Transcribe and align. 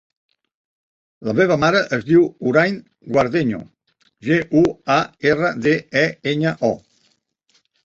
La 1.27 1.35
meva 1.39 1.57
mare 1.63 1.81
es 1.97 2.07
diu 2.07 2.23
Hoorain 2.29 2.79
Guardeño: 3.17 3.61
ge, 4.31 4.41
u, 4.63 4.65
a, 4.97 4.99
erra, 5.35 5.55
de, 5.69 5.77
e, 6.05 6.07
enya, 6.35 6.57
o. 6.73 7.65